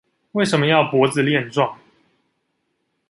[0.31, 1.75] 為什麼要脖子練壯